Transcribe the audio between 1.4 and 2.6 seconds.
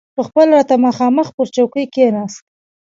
چوکۍ کښېناست.